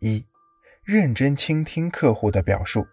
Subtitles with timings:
[0.00, 0.26] 一、
[0.82, 2.86] 认真倾听客户的表述。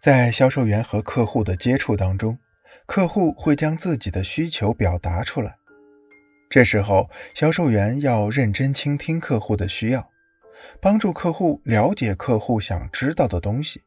[0.00, 2.38] 在销售员和客户的接触当中，
[2.86, 5.56] 客户会将自己的需求表达出来。
[6.50, 10.10] 这时候，销售员要认真倾听客户的需要，
[10.80, 13.82] 帮助客户了解客户想知道的东西。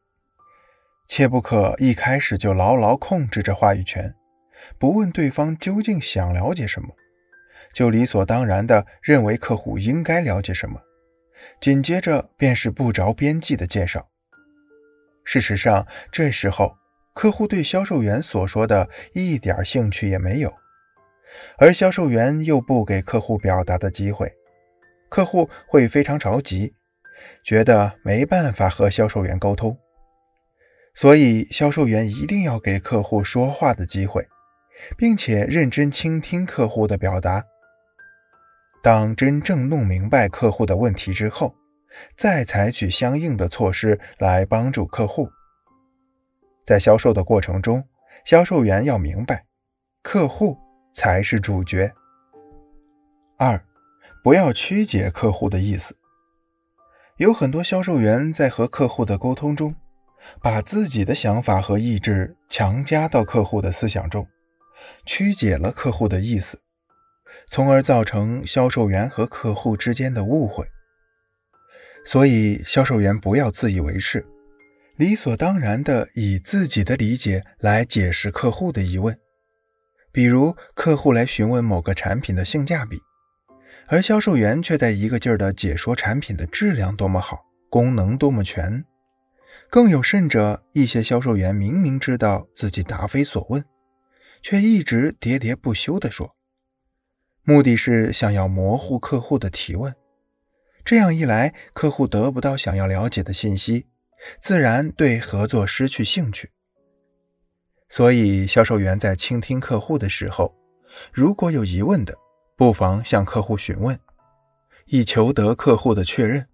[1.06, 4.14] 切不可一开始就牢牢控制着话语权，
[4.78, 6.88] 不问对方究竟想了解什么，
[7.72, 10.80] 就理所当然地认为客户应该了解什么，
[11.60, 14.08] 紧接着便是不着边际的介绍。
[15.24, 16.76] 事实上，这时候
[17.12, 20.54] 客户对销售员所说的一点兴趣也没有，
[21.58, 24.32] 而销售员又不给客户表达的机会，
[25.08, 26.74] 客户会非常着急，
[27.42, 29.76] 觉得没办法和销售员沟通。
[30.94, 34.26] 所以，销售员一定要给客户说话的机会，
[34.96, 37.44] 并且认真倾听客户的表达。
[38.86, 41.52] 当真正弄明白客户的问题之后，
[42.16, 45.28] 再采取相应的措施来帮助客户。
[46.64, 47.82] 在销售的过程中，
[48.24, 49.44] 销售员要明白，
[50.02, 50.56] 客户
[50.94, 51.92] 才是主角。
[53.36, 53.60] 二，
[54.22, 55.96] 不要曲解客户的意思。
[57.16, 59.74] 有很多销售员在和客户的沟通中。
[60.40, 64.28] 把自己的想法和意志强加到客户的思想中，
[65.04, 66.60] 曲解了客户的意思，
[67.48, 70.66] 从而造成销售员和客户之间的误会。
[72.04, 74.24] 所以，销售员不要自以为是，
[74.96, 79.18] 理所当然地以自己的理解来解释客户的疑问。
[80.12, 83.00] 比如，客户来询问某个产品的性价比，
[83.88, 88.84] 而销售员却在一个劲儿地解说产品的质量多么好，功能多么全。
[89.68, 93.64] 更有甚者，一些销售员明明知道自己答非所问，
[94.40, 96.35] 却一直喋喋不休地说，
[97.48, 99.94] 目的是想要模糊客户的提问。
[100.84, 103.86] 这样一来，客户得不到想要了解的信息，
[104.40, 106.50] 自然对合作失去兴趣。
[107.88, 110.56] 所以，销售员在倾听客户的时候，
[111.12, 112.18] 如果有疑问的，
[112.56, 113.96] 不妨向客户询问，
[114.86, 116.48] 以求得客户的确认。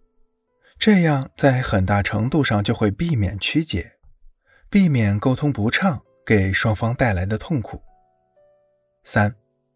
[0.79, 3.93] 这样，在很大程度上就会避免曲解，
[4.69, 7.81] 避免沟通不畅给双方带来的痛苦。
[9.05, 9.35] 三，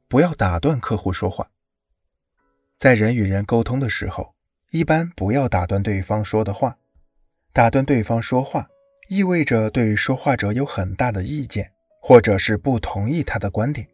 [0.08, 1.50] 不要打断客户说话。
[2.78, 4.34] 在人与人沟通的时候，
[4.70, 6.78] 一般不要打断对方说的话。
[7.52, 8.68] 打断对方说话，
[9.08, 13.88] 意味着对说话者有很大的意见，或者是不同意他的观点，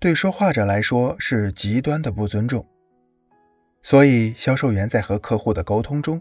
[0.00, 2.66] 对说话者来说是极端的不尊重。
[3.82, 6.20] 所以，销售员在和客户的沟通中，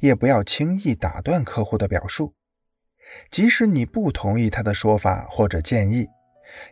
[0.00, 2.32] 也不要轻易打断客户的表述。
[3.30, 6.06] 即使你不同意他的说法或者建议，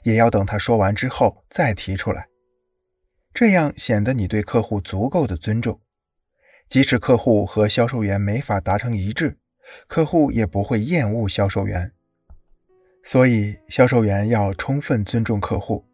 [0.03, 2.29] 也要等他说完之后再提出来。
[3.35, 5.81] 这样显得你对客户足够的尊重。
[6.69, 9.39] 即使客户和销售员没法达成一致，
[9.87, 11.93] 客户也不会厌恶销售员。
[13.05, 15.87] 所以，销售员要充分尊重客户，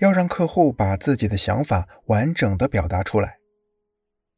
[0.00, 3.38] 要让客户把自己的想法完整的表达出来。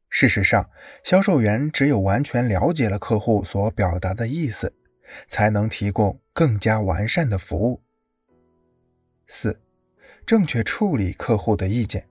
[0.09, 0.69] 事实上，
[1.03, 4.75] 销售员只有完全了解了客户所表达的意思，
[5.27, 7.81] 才能提供更加完善的服务。
[9.31, 9.61] 四、
[10.25, 12.07] 正确处理客户的意见。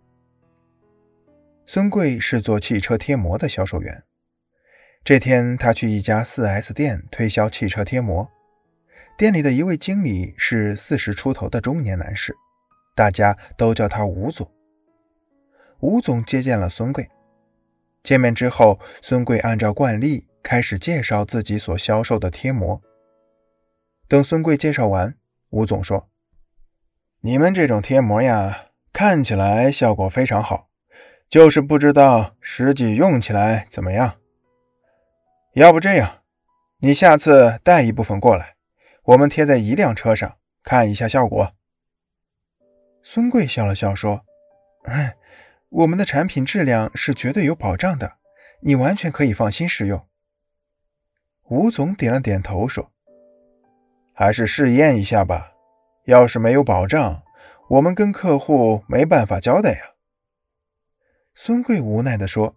[1.67, 4.05] 孙贵是做汽车贴膜的销售员。
[5.03, 8.31] 这天，他去一家 4S 店推销汽车贴膜，
[9.17, 12.37] 店里的一位经理是四十出头的中年男士，
[12.95, 14.49] 大家都叫他吴总。
[15.81, 17.09] 吴总接见了孙贵。
[18.05, 22.81] 见面之后，孙贵按照惯例开始介绍自己所销售的贴膜。
[24.07, 25.17] 等孙贵介绍完，
[25.51, 26.09] 吴总说
[27.21, 30.69] ：“你们这种贴膜呀，看起来效果非常好，
[31.29, 34.17] 就是不知道实际用起来怎么样。
[35.55, 36.23] 要不这样，
[36.79, 38.55] 你下次带一部分过来，
[39.05, 41.53] 我们贴在一辆车上看一下效果。”
[43.03, 44.25] 孙贵笑了笑说
[44.85, 45.15] ：“哎。”
[45.71, 48.17] 我们的产品质量是绝对有保障的，
[48.63, 50.07] 你完全可以放心使用。
[51.51, 52.91] 吴总点了点头，说
[54.17, 55.53] ：“还是试验一下吧。
[56.09, 57.23] 要是没有保障，
[57.69, 59.93] 我们跟客户没办法交代呀。”
[61.37, 62.57] 孙贵无奈地说：“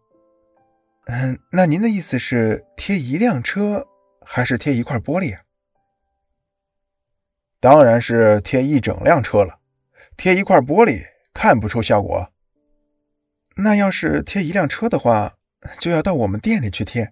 [1.08, 3.86] 嗯，那您的意思是贴一辆车，
[4.26, 5.42] 还是贴一块玻璃啊
[7.60, 9.60] ？”“当然是贴一整辆车了，
[10.16, 11.04] 贴一块玻璃
[11.34, 12.30] 看不出效果。”
[13.58, 15.36] 那要是贴一辆车的话，
[15.78, 17.12] 就要到我们店里去贴。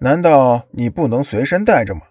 [0.00, 2.06] 难道你不能随身带着吗？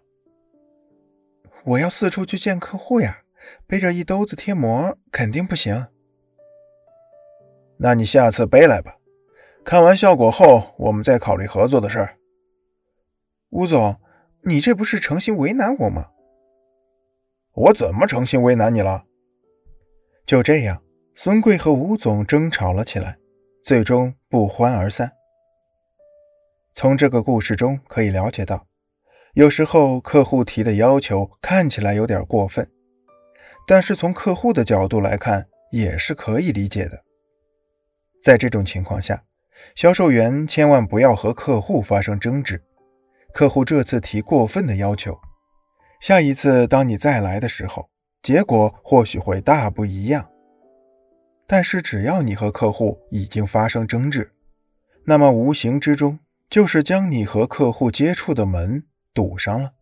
[1.70, 3.22] 我要四处去见客户呀，
[3.68, 5.88] 背着一兜子贴膜肯定不行。
[7.78, 8.98] 那你下次背来吧，
[9.64, 12.18] 看完效果后，我们再考虑合作的事儿。
[13.52, 14.00] 吴总，
[14.46, 16.08] 你这不是诚心为难我吗？
[17.54, 19.04] 我怎么诚心为难你了？
[20.26, 20.82] 就这样，
[21.14, 23.20] 孙贵和吴总争吵了起来，
[23.64, 25.12] 最终不欢而散。
[26.74, 28.66] 从这个故事中可以了解到，
[29.34, 32.70] 有时候客户提的要求看起来有点过分，
[33.68, 37.04] 但是从客户的角度来看也是可以理解的。
[38.22, 39.24] 在这种情况下，
[39.76, 42.62] 销售员千万不要和客户发生争执。
[43.32, 45.18] 客户这次提过分的要求，
[46.02, 47.90] 下一次当你再来的时候，
[48.24, 50.28] 结果或许会大不一样。
[51.46, 54.32] 但是只要你和客户已经发生争执，
[55.06, 58.84] 那么无形之中就是将你和客户接触的门
[59.20, 59.74] 堵上了。